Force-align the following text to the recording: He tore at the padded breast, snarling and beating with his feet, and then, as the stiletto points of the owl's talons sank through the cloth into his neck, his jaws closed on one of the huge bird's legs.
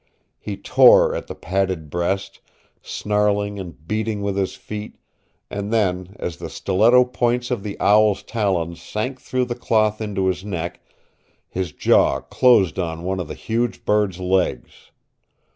He 0.39 0.57
tore 0.57 1.13
at 1.13 1.27
the 1.27 1.35
padded 1.35 1.91
breast, 1.91 2.39
snarling 2.81 3.59
and 3.59 3.87
beating 3.87 4.23
with 4.23 4.35
his 4.35 4.55
feet, 4.55 4.95
and 5.47 5.71
then, 5.71 6.15
as 6.19 6.37
the 6.37 6.49
stiletto 6.49 7.05
points 7.05 7.51
of 7.51 7.61
the 7.61 7.79
owl's 7.79 8.23
talons 8.23 8.81
sank 8.81 9.21
through 9.21 9.45
the 9.45 9.53
cloth 9.53 10.01
into 10.01 10.25
his 10.25 10.43
neck, 10.43 10.79
his 11.47 11.71
jaws 11.71 12.23
closed 12.31 12.79
on 12.79 13.03
one 13.03 13.19
of 13.19 13.27
the 13.27 13.35
huge 13.35 13.85
bird's 13.85 14.19
legs. 14.19 14.89